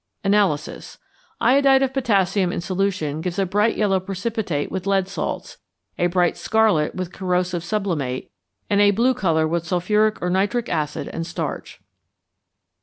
Analysis. 0.23 0.97
Iodide 1.39 1.83
of 1.83 1.93
potassium 1.93 2.51
in 2.51 2.59
solution 2.59 3.21
gives 3.21 3.37
a 3.37 3.45
bright 3.45 3.77
yellow 3.77 3.99
precipitate 3.99 4.71
with 4.71 4.87
lead 4.87 5.07
salts; 5.07 5.59
a 5.99 6.07
bright 6.07 6.35
scarlet 6.35 6.95
with 6.95 7.13
corrosive 7.13 7.63
sublimate; 7.63 8.31
and 8.67 8.81
a 8.81 8.89
blue 8.89 9.13
colour 9.13 9.47
with 9.47 9.67
sulphuric 9.67 10.19
or 10.19 10.31
nitric 10.31 10.69
acid 10.69 11.07
and 11.09 11.27
starch. 11.27 11.81